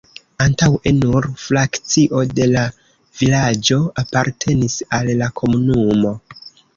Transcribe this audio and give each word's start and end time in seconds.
Antaŭe 0.43 0.91
nur 0.99 1.25
frakcio 1.41 2.23
de 2.39 2.47
la 2.53 2.63
vilaĝo 3.19 3.77
apartenis 4.05 4.79
al 5.01 5.13
la 5.21 5.29
komunumo. 5.41 6.15